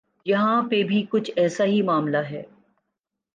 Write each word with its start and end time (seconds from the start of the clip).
یہاں 0.25 0.61
پہ 0.69 0.83
بھی 0.83 1.05
کچھ 1.09 1.31
ایسا 1.35 1.63
ہی 1.63 1.81
معاملہ 1.81 2.17
ہے۔ 2.17 2.43